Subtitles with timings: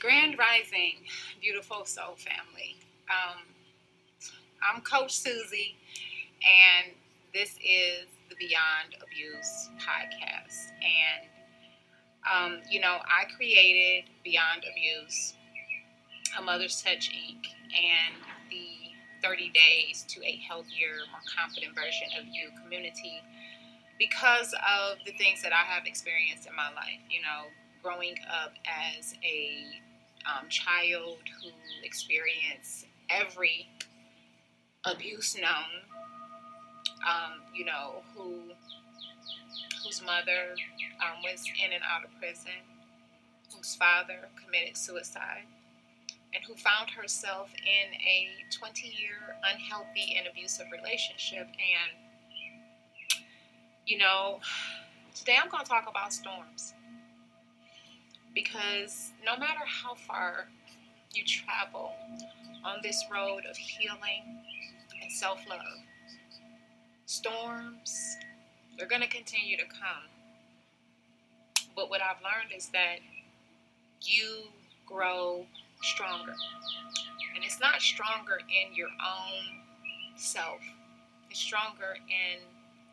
[0.00, 0.94] Grand Rising,
[1.40, 2.76] beautiful soul family.
[3.10, 3.42] Um,
[4.62, 5.74] I'm Coach Susie,
[6.38, 6.92] and
[7.34, 10.70] this is the Beyond Abuse podcast.
[10.78, 11.28] And,
[12.30, 15.34] um, you know, I created Beyond Abuse,
[16.38, 18.14] a Mother's Touch Inc., and
[18.50, 23.20] the 30 Days to a Healthier, More Confident Version of You community
[23.98, 27.02] because of the things that I have experienced in my life.
[27.10, 27.50] You know,
[27.82, 29.82] growing up as a
[30.26, 31.50] um, child who
[31.82, 33.68] experienced every
[34.84, 35.84] abuse known,
[37.06, 38.40] um, you know, who
[39.84, 40.54] whose mother
[41.00, 42.60] um, was in and out of prison,
[43.54, 45.44] whose father committed suicide,
[46.34, 51.46] and who found herself in a 20 year unhealthy and abusive relationship.
[51.46, 53.22] And,
[53.86, 54.40] you know,
[55.14, 56.74] today I'm going to talk about storms
[58.38, 60.46] because no matter how far
[61.12, 61.90] you travel
[62.64, 64.22] on this road of healing
[65.02, 65.58] and self love,
[67.06, 68.16] storms,
[68.76, 70.06] they're going to continue to come.
[71.74, 72.98] But what I've learned is that
[74.02, 74.44] you
[74.86, 75.44] grow
[75.82, 76.34] stronger.
[77.34, 80.60] And it's not stronger in your own self,
[81.28, 82.38] it's stronger in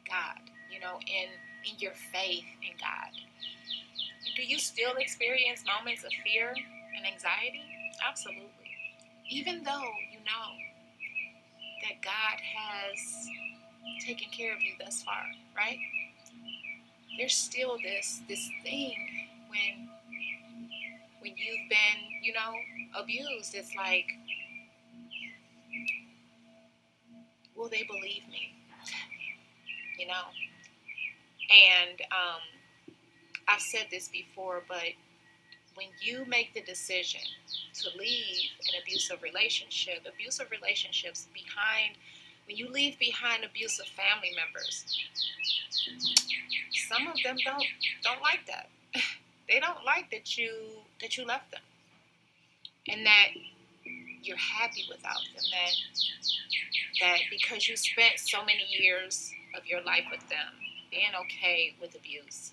[0.09, 0.39] God,
[0.71, 1.29] you know, in,
[1.71, 3.11] in your faith in God
[4.35, 6.53] do you still experience moments of fear
[6.97, 7.63] and anxiety?
[8.07, 8.49] Absolutely.
[9.29, 10.49] Even though you know
[11.83, 13.27] that God has
[14.05, 15.23] taken care of you thus far,
[15.55, 15.77] right?
[17.17, 18.93] There's still this this thing
[19.49, 19.89] when
[21.21, 22.53] when you've been, you know,
[22.99, 23.55] abused.
[23.55, 24.05] It's like,
[27.55, 28.53] will they believe me?
[29.97, 30.27] You know?
[31.49, 32.41] And um
[33.47, 34.93] I've said this before, but
[35.75, 37.21] when you make the decision
[37.73, 41.97] to leave an abusive relationship, abusive relationships behind,
[42.47, 44.85] when you leave behind abusive family members,
[46.89, 47.63] some of them don't
[48.03, 48.69] don't like that.
[49.49, 50.51] they don't like that you
[51.01, 51.61] that you left them,
[52.87, 53.27] and that
[54.23, 55.43] you're happy without them.
[55.51, 55.73] That
[57.01, 60.53] that because you spent so many years of your life with them,
[60.89, 62.51] being okay with abuse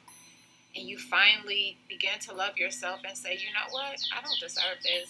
[0.74, 4.80] and you finally begin to love yourself and say, you know what, I don't deserve
[4.82, 5.08] this.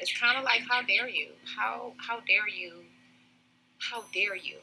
[0.00, 1.28] It's kind of like, how dare you?
[1.56, 2.82] How how dare you?
[3.78, 4.56] How dare you?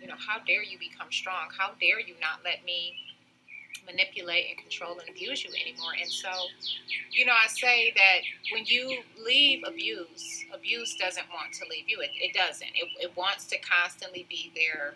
[0.00, 1.48] You know, how dare you become strong?
[1.56, 2.94] How dare you not let me
[3.86, 5.92] manipulate and control and abuse you anymore?
[6.00, 6.30] And so,
[7.10, 8.20] you know, I say that
[8.52, 12.00] when you leave abuse, abuse doesn't want to leave you.
[12.00, 12.68] It, it doesn't.
[12.74, 14.94] It, it wants to constantly be there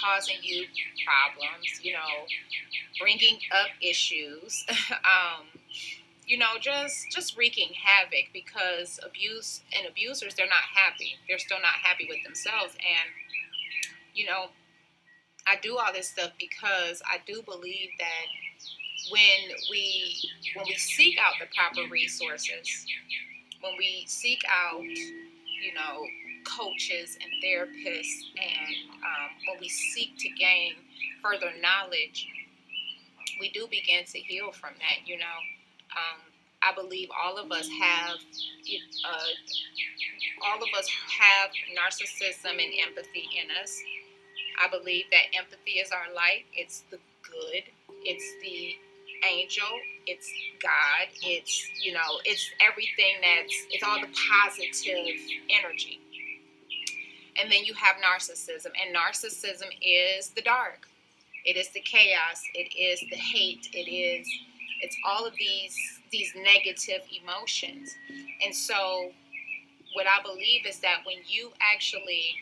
[0.00, 0.64] causing you
[1.04, 2.26] problems, you know,
[2.98, 5.46] bringing up issues, um,
[6.26, 11.16] you know, just just wreaking havoc because abuse and abusers they're not happy.
[11.28, 13.10] They're still not happy with themselves, and
[14.14, 14.48] you know,
[15.46, 18.26] I do all this stuff because I do believe that
[19.10, 20.14] when we
[20.54, 22.86] when we seek out the proper resources,
[23.60, 26.04] when we seek out, you know,
[26.44, 30.74] coaches and therapists, and um, when we seek to gain
[31.22, 32.28] further knowledge,
[33.40, 35.06] we do begin to heal from that.
[35.06, 35.38] You know,
[35.96, 36.20] um,
[36.62, 38.18] I believe all of us have,
[39.04, 39.28] uh,
[40.46, 40.88] all of us
[41.18, 43.78] have narcissism and empathy in us.
[44.62, 46.46] I believe that empathy is our light.
[46.52, 47.64] It's the good.
[48.04, 48.74] It's the
[49.28, 49.68] angel.
[50.06, 50.30] It's
[50.62, 51.08] God.
[51.22, 52.20] It's you know.
[52.24, 53.54] It's everything that's.
[53.70, 55.20] It's all the positive
[55.50, 56.00] energy.
[57.40, 60.88] And then you have narcissism, and narcissism is the dark.
[61.48, 62.42] It is the chaos.
[62.52, 63.70] It is the hate.
[63.72, 64.28] It is.
[64.82, 65.74] It's all of these
[66.12, 67.90] these negative emotions.
[68.44, 69.10] And so,
[69.94, 72.34] what I believe is that when you actually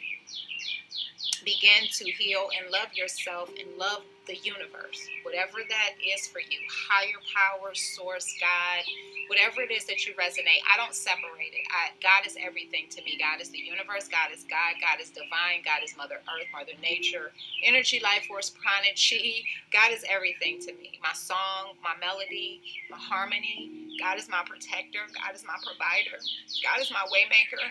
[1.45, 6.61] begin to heal and love yourself and love the universe, whatever that is for you,
[6.69, 8.83] higher power, source, God,
[9.29, 11.67] whatever it is that you resonate, I don't separate it.
[11.71, 13.19] I, God is everything to me.
[13.19, 14.09] God is the universe.
[14.09, 14.79] God is God.
[14.83, 15.63] God is divine.
[15.65, 17.33] God is Mother Earth, Mother Nature,
[17.65, 19.43] energy, life force, prana, chi.
[19.73, 20.99] God is everything to me.
[21.03, 23.99] My song, my melody, my harmony.
[24.01, 25.07] God is my protector.
[25.15, 26.19] God is my provider.
[26.63, 27.63] God is my waymaker.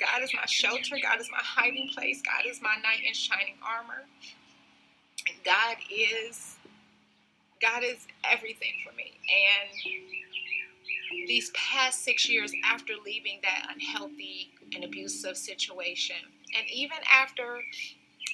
[0.00, 0.98] God is my shelter.
[1.02, 2.22] God is my hiding place.
[2.22, 4.04] God is my knight in shining armor.
[5.44, 6.56] God is
[7.60, 9.12] God is everything for me.
[9.26, 9.70] And
[11.26, 16.16] these past six years after leaving that unhealthy and abusive situation,
[16.56, 17.60] and even after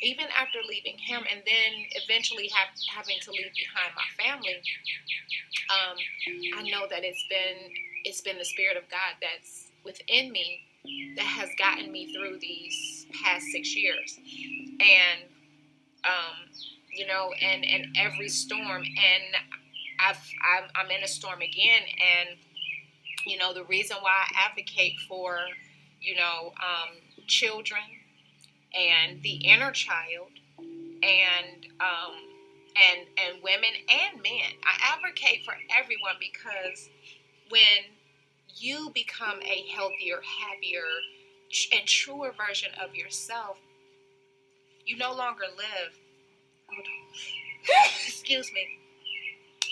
[0.03, 4.61] even after leaving him and then eventually have, having to leave behind my family,
[5.71, 5.97] um,
[6.59, 7.73] I know that it's been
[8.05, 10.61] it's been the spirit of God that's within me
[11.17, 14.19] that has gotten me through these past six years,
[14.81, 15.23] and
[16.05, 16.51] um,
[16.93, 19.25] you know, and and every storm, and
[20.01, 22.39] I've I'm, I'm in a storm again, and
[23.27, 25.39] you know the reason why I advocate for
[26.01, 26.97] you know um,
[27.27, 27.81] children
[28.75, 30.29] and the inner child
[31.03, 32.15] and um,
[32.77, 34.53] and and women and men.
[34.65, 36.89] I advocate for everyone because
[37.51, 37.93] when
[38.57, 40.85] you become a healthier, happier,
[41.73, 43.59] and truer version of yourself,
[44.85, 45.99] you no longer live.
[48.07, 48.67] excuse me.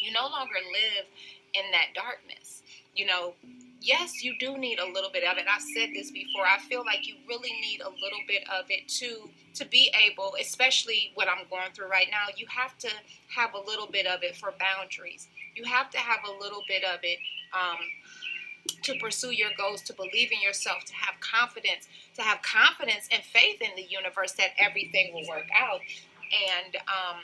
[0.01, 1.07] You no longer live
[1.55, 2.63] in that darkness.
[2.95, 3.35] You know,
[3.81, 5.45] yes, you do need a little bit of it.
[5.51, 6.45] I've said this before.
[6.45, 10.35] I feel like you really need a little bit of it to to be able,
[10.41, 12.33] especially what I'm going through right now.
[12.37, 12.89] You have to
[13.35, 15.29] have a little bit of it for boundaries.
[15.57, 17.19] You have to have a little bit of it
[17.53, 17.79] um,
[18.83, 23.23] to pursue your goals, to believe in yourself, to have confidence, to have confidence and
[23.23, 25.81] faith in the universe that everything will work out.
[26.33, 27.21] And um,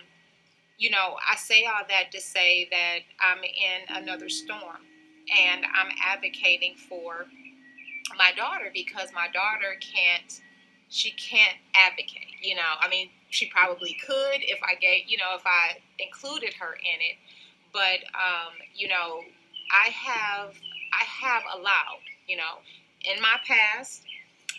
[0.79, 4.83] you know, I say all that to say that I'm in another storm
[5.31, 7.27] and I'm advocating for
[8.17, 10.41] my daughter because my daughter can't
[10.89, 12.79] she can't advocate you know.
[12.81, 17.01] I mean she probably could if i gave you know if i included her in
[17.01, 17.17] it.
[17.73, 19.21] But um, you know
[19.73, 20.55] i have
[20.93, 22.63] i have allowed you know
[23.05, 24.06] in my past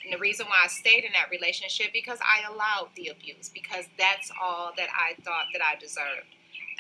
[0.08, 3.86] and the reason why i stayed in that relationship because i allowed the abuse because
[4.00, 6.32] that's all that i thought that i deserved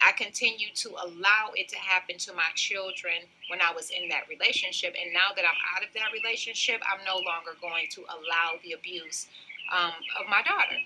[0.01, 4.29] I continued to allow it to happen to my children when I was in that
[4.29, 4.93] relationship.
[4.93, 8.73] And now that I'm out of that relationship, I'm no longer going to allow the
[8.73, 9.27] abuse
[9.73, 10.77] um, of my daughter.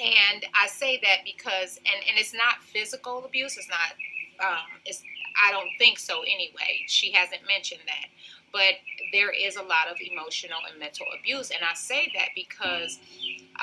[0.00, 3.96] And I say that because, and, and it's not physical abuse, it's not,
[4.40, 5.02] um, it's,
[5.36, 6.84] I don't think so anyway.
[6.86, 8.08] She hasn't mentioned that.
[8.56, 8.80] But
[9.12, 11.50] there is a lot of emotional and mental abuse.
[11.50, 12.98] And I say that because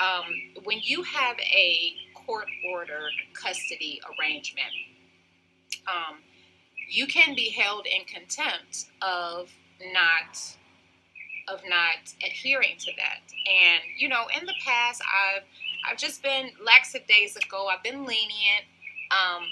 [0.00, 0.24] um,
[0.62, 4.70] when you have a court ordered custody arrangement,
[5.88, 6.18] um,
[6.88, 9.50] you can be held in contempt of
[9.92, 10.38] not
[11.48, 13.18] of not adhering to that.
[13.50, 15.42] And you know, in the past, I've
[15.90, 17.66] I've just been lackadaisical.
[17.68, 18.64] I've been lenient
[19.10, 19.42] um,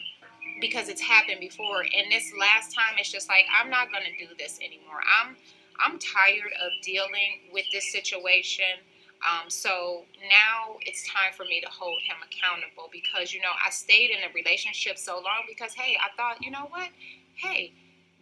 [0.62, 1.82] because it's happened before.
[1.82, 5.02] And this last time, it's just like I'm not going to do this anymore.
[5.20, 5.36] I'm
[5.84, 8.80] I'm tired of dealing with this situation.
[9.22, 13.70] Um, so now it's time for me to hold him accountable because, you know, I
[13.70, 16.88] stayed in a relationship so long because, hey, I thought, you know what?
[17.36, 17.72] Hey,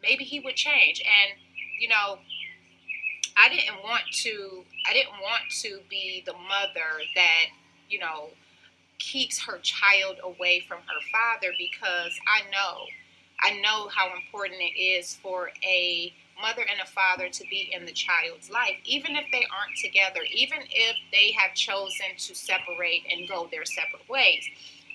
[0.02, 1.00] maybe he would change.
[1.00, 1.40] And,
[1.80, 2.18] you know,
[3.36, 7.46] I didn't want to, I didn't want to be the mother that,
[7.88, 8.28] you know,
[9.00, 12.86] keeps her child away from her father because I know,
[13.40, 17.84] I know how important it is for a mother and a father to be in
[17.84, 23.02] the child's life, even if they aren't together, even if they have chosen to separate
[23.10, 24.44] and go their separate ways.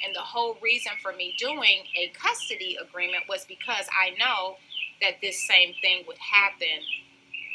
[0.03, 4.57] And the whole reason for me doing a custody agreement was because I know
[5.01, 6.81] that this same thing would happen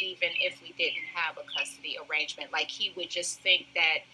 [0.00, 2.52] even if we didn't have a custody arrangement.
[2.52, 4.08] Like he would just think that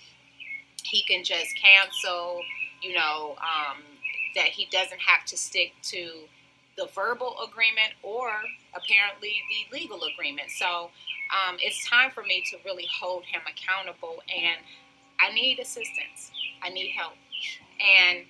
[0.87, 2.41] he can just cancel,
[2.83, 3.83] you know, um,
[4.35, 6.11] that he doesn't have to stick to
[6.77, 8.31] the verbal agreement or
[8.75, 10.51] apparently the legal agreement.
[10.51, 10.91] So
[11.33, 14.61] um, it's time for me to really hold him accountable, and
[15.21, 16.31] I need assistance.
[16.63, 17.15] I need help.
[17.81, 18.27] And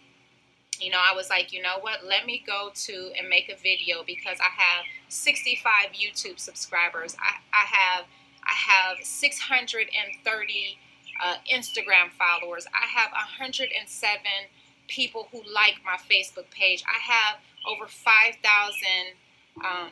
[0.78, 2.04] you know, I was like, you know what?
[2.06, 7.16] Let me go to and make a video because I have 65 YouTube subscribers.
[7.18, 8.04] I, I have
[8.44, 10.78] I have 630
[11.22, 12.66] uh, Instagram followers.
[12.74, 14.20] I have 107
[14.88, 16.82] people who like my Facebook page.
[16.86, 18.38] I have over 5,000
[19.64, 19.90] um,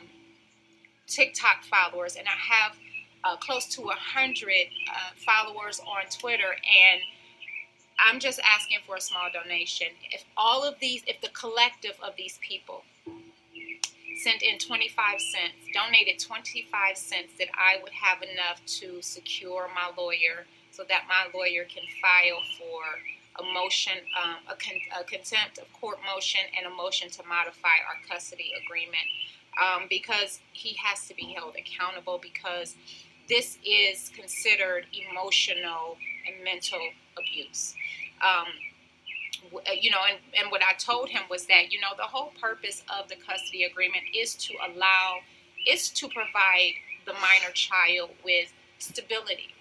[1.07, 2.75] TikTok followers, and I have
[3.23, 6.53] uh, close to 100 uh, followers on Twitter.
[6.53, 7.01] And
[7.99, 9.87] I'm just asking for a small donation.
[10.11, 12.83] If all of these, if the collective of these people
[14.25, 19.91] sent in 25 cents, donated 25 cents, that I would have enough to secure my
[20.01, 22.81] lawyer so that my lawyer can file for
[23.39, 27.77] a motion, um, a, con- a, contempt of court motion, and a motion to modify
[27.85, 29.05] our custody agreement
[29.61, 32.75] um, because he has to be held accountable because
[33.29, 36.81] this is considered emotional and mental
[37.15, 37.75] abuse.
[38.23, 38.47] Um,
[39.79, 42.83] you know, and, and what I told him was that, you know, the whole purpose
[42.99, 45.17] of the custody agreement is to allow,
[45.67, 46.73] is to provide
[47.05, 49.53] the minor child with stability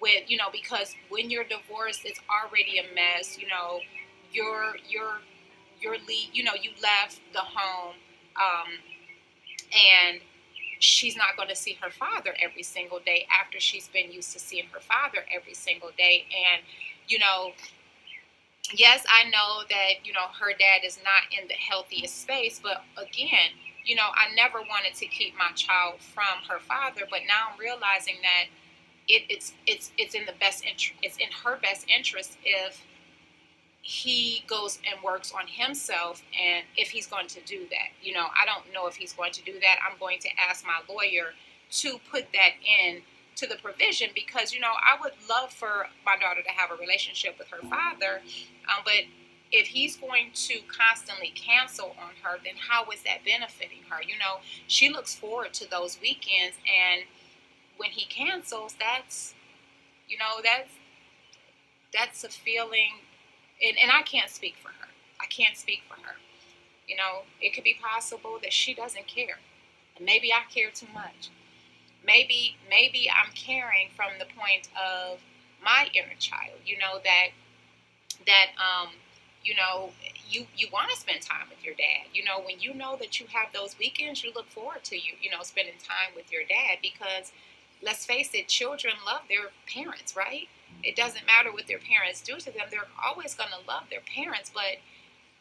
[0.00, 3.80] with you know because when you're divorced it's already a mess you know
[4.32, 5.18] you're you're
[5.80, 7.94] you're leave you know you left the home
[8.36, 8.72] um,
[9.72, 10.20] and
[10.78, 14.38] she's not going to see her father every single day after she's been used to
[14.38, 16.26] seeing her father every single day.
[16.30, 16.62] And
[17.08, 17.52] you know
[18.72, 22.82] yes i know that you know her dad is not in the healthiest space but
[22.96, 23.50] again
[23.84, 27.58] you know i never wanted to keep my child from her father but now i'm
[27.58, 28.46] realizing that
[29.06, 32.84] it, it's it's it's in the best interest it's in her best interest if
[33.82, 37.92] he goes and works on himself and if he's going to do that.
[38.02, 39.78] You know i don't know if he's going to do that.
[39.86, 41.34] I'm going to ask my lawyer
[41.70, 43.02] to put that in
[43.36, 46.80] to the provision because you know i would love for my daughter to have a
[46.80, 48.20] relationship with her father
[48.68, 49.04] um, but
[49.52, 54.18] if he's going to constantly cancel on her then how is that benefiting her you
[54.18, 57.04] know she looks forward to those weekends and
[57.76, 59.34] when he cancels, that's
[60.08, 60.70] you know that's
[61.92, 63.00] that's a feeling,
[63.62, 64.88] and, and I can't speak for her.
[65.20, 66.16] I can't speak for her.
[66.88, 69.38] You know, it could be possible that she doesn't care.
[70.00, 71.30] Maybe I care too much.
[72.04, 75.20] Maybe maybe I'm caring from the point of
[75.62, 76.60] my inner child.
[76.66, 77.28] You know that
[78.26, 78.90] that um
[79.42, 79.90] you know
[80.28, 83.20] you you want to spend time with your dad you know when you know that
[83.20, 86.42] you have those weekends you look forward to you you know spending time with your
[86.44, 87.32] dad because
[87.82, 90.48] let's face it, children love their parents, right?
[90.82, 94.00] It doesn't matter what their parents do to them, they're always going to love their
[94.00, 94.50] parents.
[94.52, 94.78] But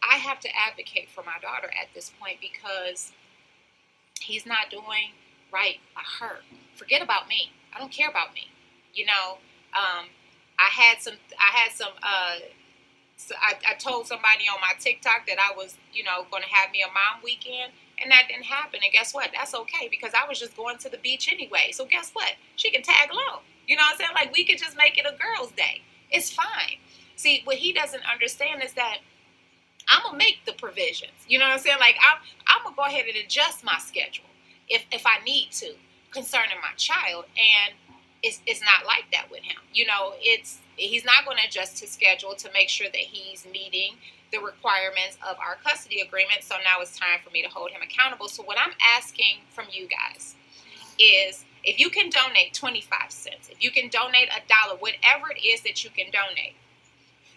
[0.03, 3.12] I have to advocate for my daughter at this point because
[4.20, 5.13] he's not doing
[5.53, 6.39] right by her.
[6.75, 7.51] Forget about me.
[7.74, 8.50] I don't care about me.
[8.93, 9.38] You know,
[9.74, 10.07] um,
[10.60, 12.39] I had some, I had some, uh,
[13.17, 16.50] so I, I told somebody on my TikTok that I was, you know, going to
[16.50, 18.79] have me a mom weekend and that didn't happen.
[18.83, 19.29] And guess what?
[19.33, 21.72] That's okay because I was just going to the beach anyway.
[21.72, 22.33] So guess what?
[22.55, 23.41] She can tag along.
[23.67, 24.12] You know what I'm saying?
[24.15, 25.81] Like we could just make it a girls' day.
[26.12, 26.77] It's fine.
[27.15, 28.98] See, what he doesn't understand is that
[29.88, 31.12] I'm gonna make the provisions.
[31.27, 31.79] You know what I'm saying?
[31.79, 34.25] Like I'm I'm gonna go ahead and adjust my schedule
[34.70, 35.74] if if I need to
[36.13, 37.25] concerning my child.
[37.36, 37.75] And
[38.22, 39.58] it's it's not like that with him.
[39.74, 43.46] You know, it's he's not going to adjust his schedule to make sure that he's
[43.51, 43.96] meeting
[44.32, 46.43] the requirements of our custody agreement.
[46.43, 48.27] So now it's time for me to hold him accountable.
[48.29, 50.36] So what I'm asking from you guys
[50.98, 55.46] is if you can donate 25 cents, if you can donate a dollar, whatever it
[55.46, 56.55] is that you can donate,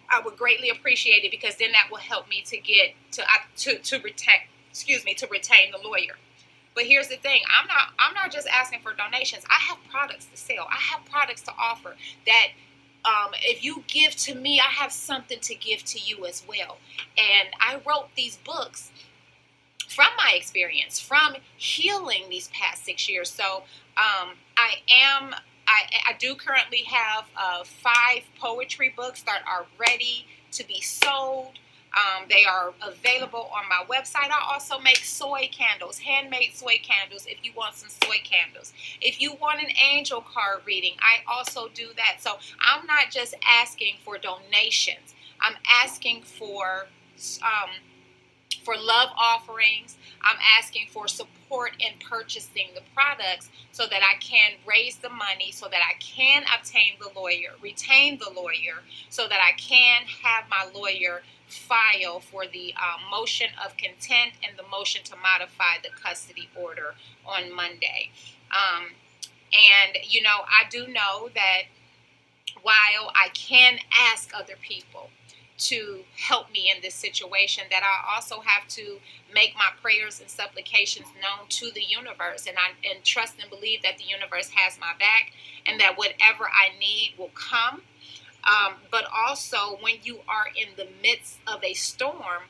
[0.09, 3.25] I would greatly appreciate it because then that will help me to get to
[3.57, 6.17] to to retain excuse me to retain the lawyer.
[6.77, 9.45] But here's the thing, I'm not I'm not just asking for donations.
[9.49, 10.69] I have products to sell.
[10.71, 12.49] I have products to offer that
[13.07, 16.79] um, if you give to me, I have something to give to you as well.
[17.17, 18.91] And I wrote these books
[19.89, 23.31] from my experience, from healing these past six years.
[23.31, 23.63] So
[23.97, 25.35] um, I am,
[25.69, 31.59] I, I do currently have uh, five poetry books that are ready to be sold.
[31.97, 34.31] Um, they are available on my website.
[34.31, 38.75] I also make soy candles, handmade soy candles if you want some soy candles.
[39.01, 42.17] If you want an angel card reading, I also do that.
[42.21, 45.15] So I'm not just asking for donations.
[45.41, 46.87] I'm asking for
[47.43, 47.71] um,
[48.67, 49.97] for love offerings.
[50.23, 55.53] I'm asking for support in purchasing the products so that I can raise the money,
[55.53, 60.51] so that I can obtain the lawyer, retain the lawyer, so that I can have
[60.51, 65.91] my lawyer file for the uh, motion of contempt and the motion to modify the
[66.03, 66.95] custody order
[67.25, 68.11] on Monday.
[68.51, 68.87] Um,
[69.53, 71.63] and, you know, I do know that
[72.63, 73.79] while I can
[74.11, 75.11] ask other people
[75.59, 78.99] to help me in this situation, that I also have to
[79.35, 83.83] make my prayers and supplications known to the universe and I and trust and believe
[83.83, 85.33] that the universe has my back
[85.67, 87.83] and that whatever I need will come
[88.45, 92.45] um, but also, when you are in the midst of a storm,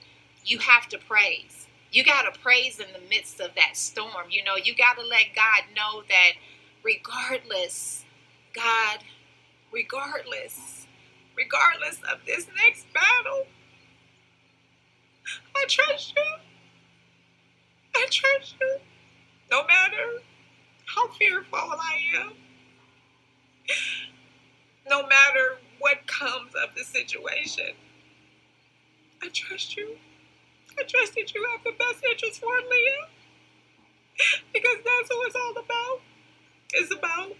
[0.44, 1.66] you have to praise.
[1.90, 4.26] You got to praise in the midst of that storm.
[4.30, 6.32] You know, you got to let God know that
[6.84, 8.04] regardless,
[8.54, 9.00] God,
[9.72, 10.85] regardless,
[11.36, 13.46] regardless of this next battle,
[15.54, 16.22] I trust you.
[17.94, 18.78] I trust you.
[19.50, 20.22] No matter
[20.86, 22.32] how fearful I am,
[24.88, 27.74] no matter what comes of the situation.
[29.22, 29.96] I trust you.
[30.78, 33.08] I trust that you have the best interest for Leah.
[34.52, 36.00] Because that's what it's all about.
[36.72, 37.36] It's about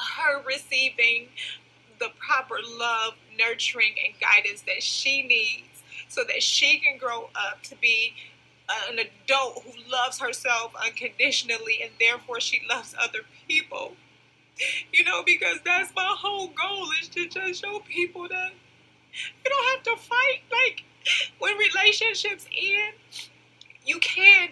[0.00, 1.28] her receiving
[1.98, 7.62] the proper love, nurturing, and guidance that she needs so that she can grow up
[7.62, 8.14] to be
[8.90, 13.94] an adult who loves herself unconditionally and therefore she loves other people.
[14.92, 18.50] You know, because that's my whole goal is to just show people that
[19.12, 20.42] you don't have to fight.
[20.50, 20.84] Like
[21.38, 22.94] when relationships end,
[23.84, 24.48] you can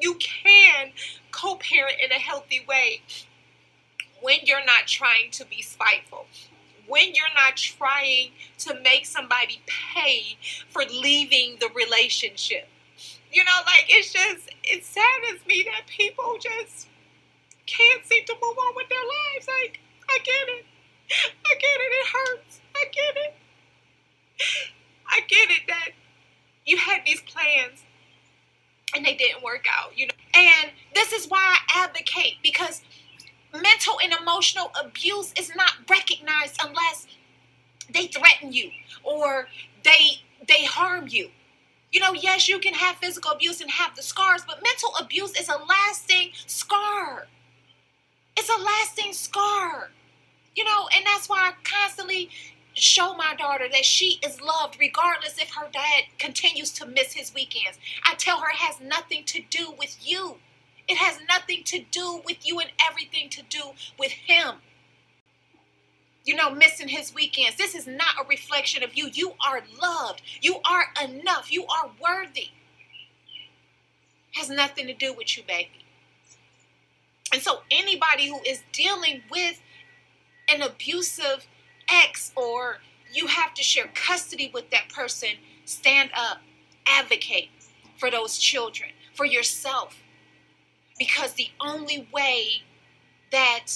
[0.00, 0.92] you can
[1.30, 3.02] co-parent in a healthy way
[4.22, 6.26] when you're not trying to be spiteful
[6.90, 10.36] when you're not trying to make somebody pay
[10.68, 12.68] for leaving the relationship.
[13.32, 16.88] You know, like it's just, it saddens me that people just
[17.66, 19.46] can't seem to move on with their lives.
[19.46, 19.78] Like,
[20.08, 20.66] I get it.
[21.46, 21.92] I get it.
[21.92, 22.60] It hurts.
[22.74, 23.34] I get it.
[25.06, 25.90] I get it that
[26.66, 27.84] you had these plans
[28.94, 30.14] and they didn't work out, you know.
[30.34, 32.82] And this is why I advocate because
[33.52, 37.06] mental and emotional abuse is not recognized unless
[37.92, 38.70] they threaten you
[39.02, 39.48] or
[39.84, 41.30] they they harm you.
[41.92, 45.38] You know, yes, you can have physical abuse and have the scars, but mental abuse
[45.38, 47.26] is a lasting scar.
[48.36, 49.90] It's a lasting scar.
[50.54, 52.30] You know, and that's why I constantly
[52.74, 57.34] show my daughter that she is loved regardless if her dad continues to miss his
[57.34, 57.78] weekends.
[58.04, 60.36] I tell her it has nothing to do with you.
[60.90, 64.56] It has nothing to do with you and everything to do with him.
[66.24, 67.56] You know, missing his weekends.
[67.56, 69.08] This is not a reflection of you.
[69.12, 70.20] You are loved.
[70.42, 71.52] You are enough.
[71.52, 72.48] You are worthy.
[74.32, 75.84] Has nothing to do with you, baby.
[77.32, 79.60] And so, anybody who is dealing with
[80.52, 81.46] an abusive
[81.88, 82.78] ex or
[83.12, 85.30] you have to share custody with that person,
[85.66, 86.38] stand up,
[86.84, 87.50] advocate
[87.96, 89.96] for those children, for yourself,
[91.00, 92.62] because the only way
[93.32, 93.68] that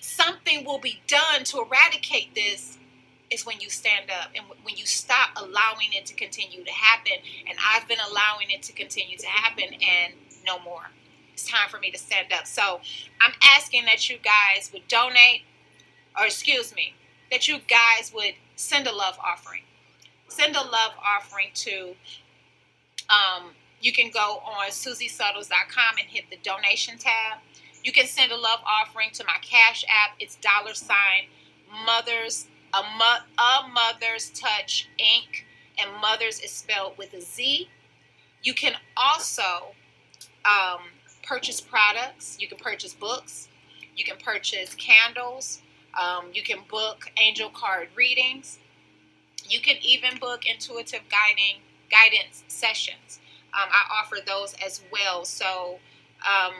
[0.00, 2.78] something will be done to eradicate this
[3.30, 7.12] is when you stand up and when you stop allowing it to continue to happen.
[7.46, 10.14] And I've been allowing it to continue to happen and
[10.46, 10.88] no more.
[11.34, 12.46] It's time for me to stand up.
[12.46, 12.80] So
[13.20, 15.42] I'm asking that you guys would donate,
[16.18, 16.94] or excuse me,
[17.30, 19.62] that you guys would send a love offering.
[20.28, 21.94] Send a love offering to
[23.10, 23.50] um,
[23.80, 27.38] you can go on SusieSuttles.com and hit the donation tab.
[27.84, 30.16] You can send a love offering to my Cash App.
[30.18, 31.28] It's dollar sign
[31.86, 35.44] Mothers a, mo- a Mother's Touch Inc.
[35.78, 37.68] And Mothers is spelled with a Z.
[38.42, 39.74] You can also
[40.44, 40.80] um,
[41.22, 42.36] purchase products.
[42.40, 43.48] You can purchase books.
[43.96, 45.62] You can purchase candles.
[45.98, 48.58] Um, you can book angel card readings.
[49.48, 53.20] You can even book intuitive guiding guidance sessions
[53.54, 55.24] um, I offer those as well.
[55.24, 55.78] So
[56.26, 56.54] um,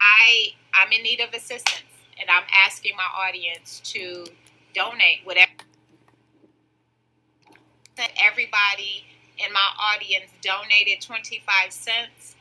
[0.00, 1.82] I I'm in need of assistance,
[2.20, 4.26] and I'm asking my audience to
[4.74, 5.50] donate whatever.
[8.20, 9.04] Everybody
[9.38, 12.36] in my audience donated 25 cents,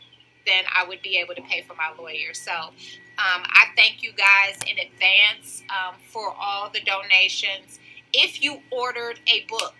[0.45, 2.33] then I would be able to pay for my lawyer.
[2.33, 2.73] So um,
[3.17, 7.79] I thank you guys in advance um, for all the donations.
[8.13, 9.75] If you ordered a book,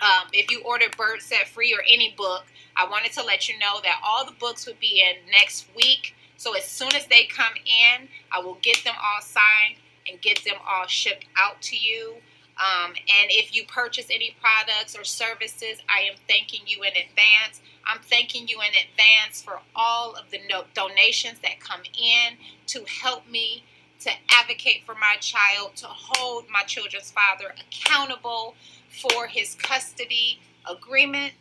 [0.00, 2.44] um, if you ordered Bird Set Free or any book,
[2.76, 6.14] I wanted to let you know that all the books would be in next week.
[6.36, 9.76] So as soon as they come in, I will get them all signed
[10.08, 12.14] and get them all shipped out to you.
[12.58, 17.60] Um, and if you purchase any products or services, I am thanking you in advance.
[17.86, 22.36] I'm thanking you in advance for all of the no- donations that come in
[22.68, 23.64] to help me
[24.00, 28.54] to advocate for my child, to hold my children's father accountable
[28.90, 31.32] for his custody agreement.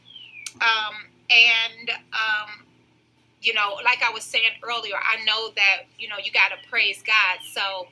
[0.62, 0.96] Um,
[1.30, 2.66] and, um,
[3.42, 6.70] you know, like I was saying earlier, I know that, you know, you got to
[6.70, 7.40] praise God.
[7.54, 7.88] So,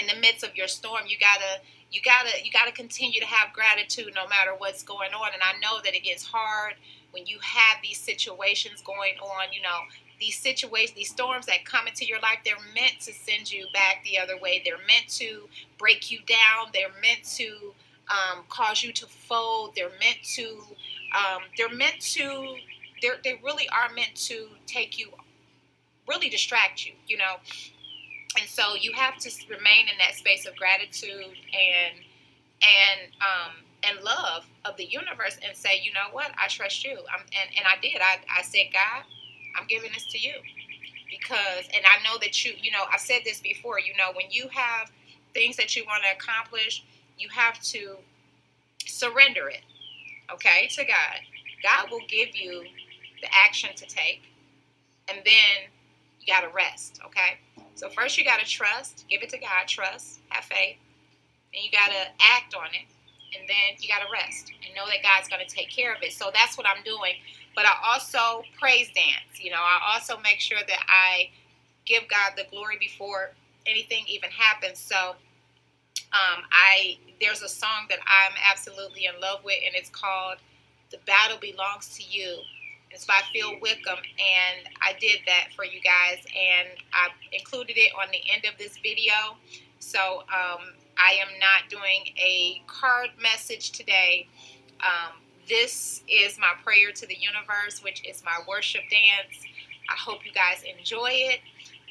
[0.00, 1.60] in the midst of your storm, you got to
[1.92, 5.52] you gotta you gotta continue to have gratitude no matter what's going on and i
[5.60, 6.74] know that it gets hard
[7.12, 9.78] when you have these situations going on you know
[10.18, 14.02] these situations these storms that come into your life they're meant to send you back
[14.04, 17.74] the other way they're meant to break you down they're meant to
[18.10, 19.74] um, cause you to fold.
[19.76, 20.62] They're meant to.
[21.16, 22.56] Um, they're meant to.
[23.00, 25.08] They're, they really are meant to take you,
[26.08, 26.92] really distract you.
[27.06, 27.36] You know,
[28.38, 31.94] and so you have to remain in that space of gratitude and
[32.62, 36.98] and um, and love of the universe and say, you know what, I trust you.
[37.12, 38.00] I'm, and and I did.
[38.00, 39.04] I I said, God,
[39.58, 40.34] I'm giving this to you
[41.10, 43.78] because, and I know that you, you know, I've said this before.
[43.78, 44.90] You know, when you have
[45.34, 46.84] things that you want to accomplish
[47.18, 47.96] you have to
[48.84, 49.62] surrender it,
[50.32, 51.20] okay, to God.
[51.62, 52.64] God will give you
[53.20, 54.22] the action to take,
[55.08, 55.70] and then
[56.20, 57.38] you got to rest, okay?
[57.74, 60.76] So, first you got to trust, give it to God, trust, have faith,
[61.54, 62.86] and you got to act on it,
[63.38, 66.02] and then you got to rest and know that God's going to take care of
[66.02, 66.12] it.
[66.12, 67.14] So, that's what I'm doing.
[67.54, 71.30] But I also praise dance, you know, I also make sure that I
[71.84, 73.32] give God the glory before
[73.66, 74.78] anything even happens.
[74.78, 75.14] So
[76.12, 80.38] um, I there's a song that I'm absolutely in love with, and it's called
[80.90, 82.38] "The Battle Belongs to You."
[82.90, 87.92] It's by Phil Wickham, and I did that for you guys, and I included it
[87.98, 89.14] on the end of this video.
[89.78, 94.28] So um, I am not doing a card message today.
[94.80, 95.16] Um,
[95.48, 99.42] this is my prayer to the universe, which is my worship dance.
[99.88, 101.40] I hope you guys enjoy it.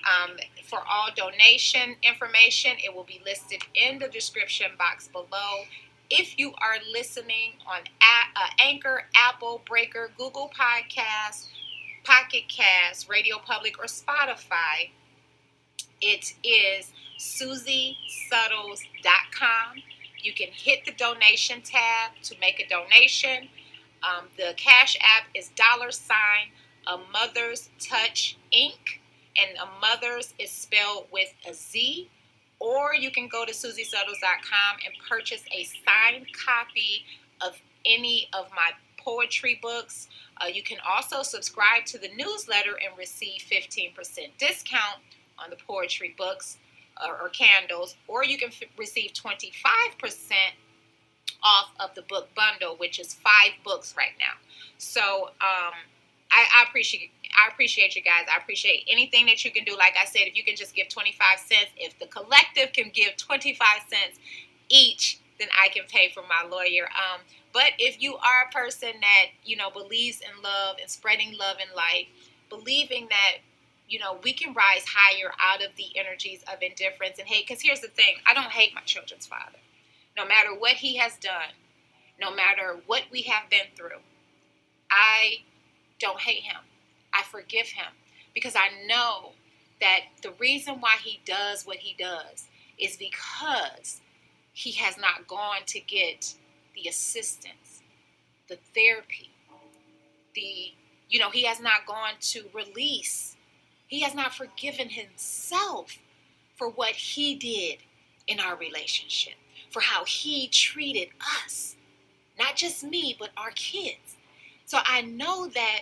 [0.06, 5.66] Um, for all donation information, it will be listed in the description box below.
[6.10, 11.48] If you are listening on uh, Anchor, Apple, Breaker, Google Podcasts,
[12.04, 14.90] Pocket Cast, Radio Public, or Spotify,
[16.02, 19.84] it is SusieSuttles.com.
[20.22, 23.48] You can hit the donation tab to make a donation.
[24.04, 26.50] Um, the Cash App is dollar sign
[26.88, 29.01] a Mother's Touch Inc
[29.38, 32.10] and a mother's is spelled with a Z.
[32.60, 37.06] Or you can go to SusieSuttles.com and purchase a signed copy
[37.42, 38.72] of any of my
[39.04, 40.08] poetry books.
[40.40, 43.94] Uh, you can also subscribe to the newsletter and receive 15%
[44.38, 45.00] discount
[45.40, 46.58] on the poetry books
[47.06, 49.42] or, or candles, or you can f- receive 25%
[51.44, 54.34] off of the book bundle, which is five books right now.
[54.78, 55.74] So um,
[56.32, 58.26] I, I appreciate I appreciate you guys.
[58.34, 59.76] I appreciate anything that you can do.
[59.78, 63.18] Like I said, if you can just give 25 cents, if the collective can give
[63.18, 64.20] 25 cents
[64.70, 66.86] each, then I can pay for my lawyer.
[66.86, 67.22] Um,
[67.54, 71.58] but if you are a person that, you know, believes in love and spreading love
[71.60, 72.08] and light,
[72.50, 73.38] believing that,
[73.88, 77.48] you know, we can rise higher out of the energies of indifference and hate.
[77.48, 79.58] Because here's the thing I don't hate my children's father.
[80.18, 81.56] No matter what he has done,
[82.20, 84.00] no matter what we have been through,
[84.90, 85.40] I
[86.02, 86.62] don't hate him.
[87.14, 87.94] I forgive him
[88.34, 89.32] because I know
[89.80, 94.02] that the reason why he does what he does is because
[94.54, 96.34] he has not gone to get
[96.76, 97.82] the assistance,
[98.48, 99.30] the therapy,
[100.36, 100.74] the,
[101.10, 103.36] you know, he has not gone to release.
[103.88, 105.98] He has not forgiven himself
[106.56, 107.80] for what he did
[108.28, 109.34] in our relationship,
[109.70, 111.10] for how he treated
[111.44, 111.76] us,
[112.40, 114.16] not just me, but our kids.
[114.66, 115.82] So I know that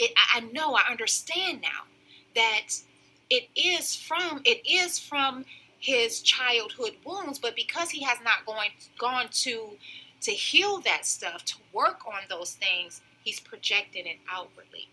[0.00, 1.84] it, I know, I understand now
[2.34, 2.68] that
[3.28, 5.44] it is from it is from
[5.78, 9.70] his childhood wounds, but because he has not going gone to
[10.22, 14.88] to heal that stuff, to work on those things, he's projecting it outwardly.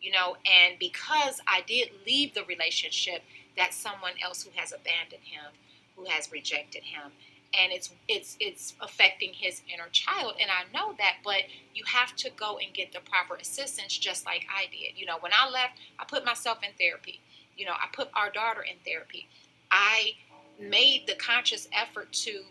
[0.00, 3.22] You know, and because I did leave the relationship,
[3.56, 5.52] that's someone else who has abandoned him,
[5.96, 7.12] who has rejected him
[7.54, 11.42] and it's it's it's affecting his inner child and i know that but
[11.74, 14.98] you have to go and get the proper assistance just like i did.
[14.98, 17.20] You know when i left i put myself in therapy.
[17.56, 19.28] You know i put our daughter in therapy.
[19.70, 20.12] I
[20.60, 22.42] made the conscious effort to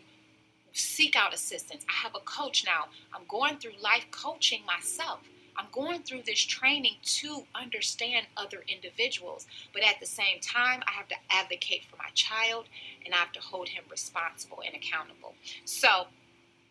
[0.73, 1.85] seek out assistance.
[1.89, 2.85] I have a coach now.
[3.13, 5.19] I'm going through life coaching myself
[5.57, 10.91] I'm going through this training to understand other individuals, but at the same time, I
[10.91, 12.65] have to advocate for my child
[13.05, 15.35] and I have to hold him responsible and accountable.
[15.65, 16.07] So,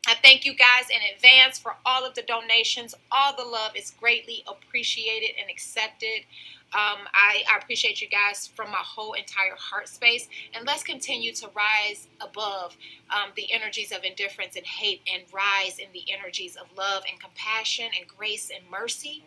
[0.07, 2.95] I thank you guys in advance for all of the donations.
[3.13, 6.25] All the love is greatly appreciated and accepted.
[6.73, 10.29] Um, I, I, appreciate you guys from my whole entire heart space.
[10.55, 12.77] And let's continue to rise above
[13.11, 17.19] um, the energies of indifference and hate and rise in the energies of love and
[17.19, 19.25] compassion and grace and mercy.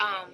[0.00, 0.32] Um,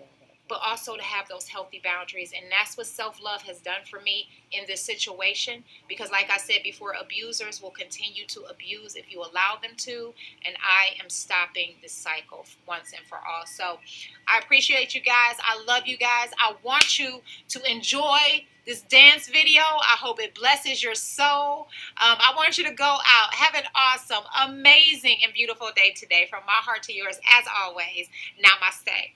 [0.54, 2.32] but also to have those healthy boundaries.
[2.32, 5.64] And that's what self love has done for me in this situation.
[5.88, 10.14] Because, like I said before, abusers will continue to abuse if you allow them to.
[10.46, 13.46] And I am stopping this cycle once and for all.
[13.46, 13.80] So,
[14.28, 15.34] I appreciate you guys.
[15.42, 16.30] I love you guys.
[16.38, 19.62] I want you to enjoy this dance video.
[19.62, 21.66] I hope it blesses your soul.
[22.00, 26.28] Um, I want you to go out, have an awesome, amazing, and beautiful day today.
[26.30, 28.06] From my heart to yours, as always,
[28.38, 29.10] namaste.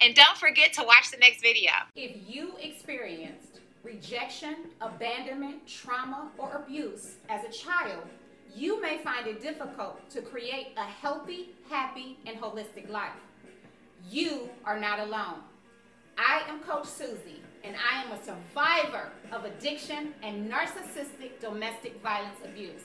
[0.00, 1.70] And don't forget to watch the next video.
[1.94, 8.04] If you experienced rejection, abandonment, trauma, or abuse as a child,
[8.54, 13.12] you may find it difficult to create a healthy, happy, and holistic life.
[14.10, 15.40] You are not alone.
[16.18, 22.38] I am Coach Susie, and I am a survivor of addiction and narcissistic domestic violence
[22.44, 22.84] abuse.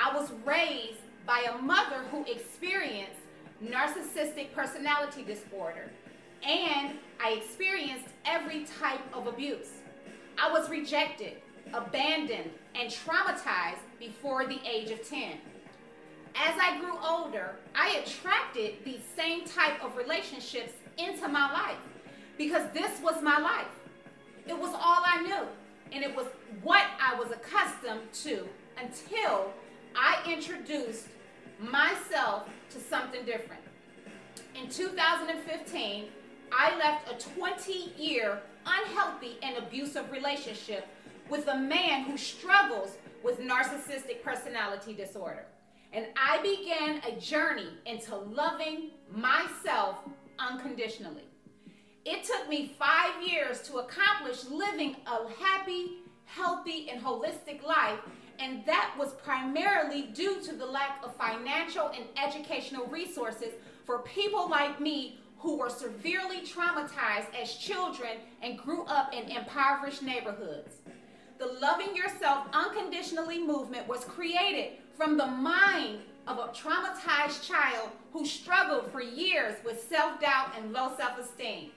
[0.00, 3.20] I was raised by a mother who experienced
[3.64, 5.90] narcissistic personality disorder
[6.46, 9.68] and I experienced every type of abuse.
[10.38, 11.34] I was rejected,
[11.74, 15.32] abandoned, and traumatized before the age of 10.
[16.36, 21.78] As I grew older, I attracted these same type of relationships into my life
[22.36, 23.66] because this was my life.
[24.46, 25.46] It was all I knew.
[25.90, 26.26] and it was
[26.62, 28.46] what I was accustomed to
[28.76, 29.50] until
[29.96, 31.06] I introduced
[31.58, 33.62] myself to something different.
[34.54, 36.04] In 2015,
[36.52, 40.86] I left a 20 year unhealthy and abusive relationship
[41.28, 45.44] with a man who struggles with narcissistic personality disorder.
[45.92, 49.96] And I began a journey into loving myself
[50.38, 51.24] unconditionally.
[52.04, 57.98] It took me five years to accomplish living a happy, healthy, and holistic life,
[58.38, 64.48] and that was primarily due to the lack of financial and educational resources for people
[64.48, 70.76] like me who were severely traumatized as children and grew up in impoverished neighborhoods.
[71.38, 78.26] The Loving Yourself Unconditionally movement was created from the mind of a traumatized child who
[78.26, 81.70] struggled for years with self doubt and low self esteem.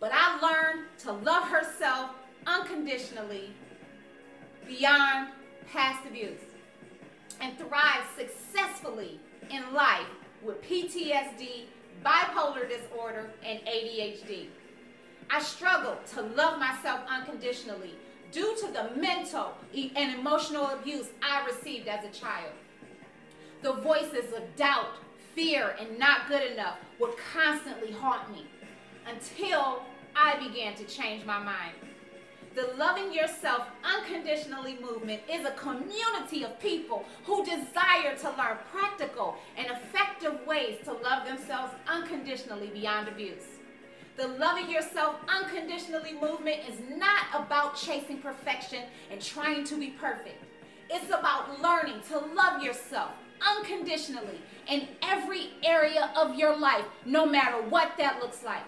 [0.00, 2.10] But I learned to love herself
[2.46, 3.52] unconditionally
[4.66, 5.30] beyond
[5.72, 6.40] past abuse
[7.40, 10.06] and thrive successfully in life
[10.42, 11.64] with PTSD,
[12.02, 14.46] bipolar disorder, and ADHD.
[15.30, 17.94] I struggled to love myself unconditionally
[18.30, 22.52] due to the mental and emotional abuse I received as a child.
[23.62, 24.96] The voices of doubt,
[25.34, 28.46] fear, and not good enough would constantly haunt me
[29.06, 31.74] until I began to change my mind.
[32.54, 39.34] The Loving Yourself Unconditionally movement is a community of people who desire to learn practical
[39.56, 43.42] and effective ways to love themselves unconditionally beyond abuse.
[44.16, 50.40] The Loving Yourself Unconditionally movement is not about chasing perfection and trying to be perfect.
[50.88, 54.38] It's about learning to love yourself unconditionally
[54.68, 58.62] in every area of your life, no matter what that looks like.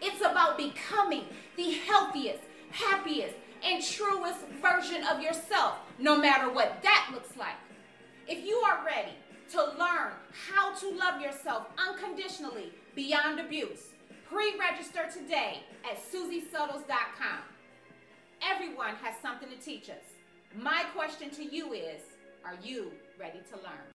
[0.00, 7.10] It's about becoming the healthiest, happiest, and truest version of yourself, no matter what that
[7.12, 7.54] looks like.
[8.26, 9.12] If you are ready
[9.52, 10.12] to learn
[10.48, 13.90] how to love yourself unconditionally beyond abuse,
[14.28, 17.38] pre-register today at SusieSuttles.com.
[18.42, 20.04] Everyone has something to teach us.
[20.56, 22.02] My question to you is,
[22.44, 23.86] are you ready to learn?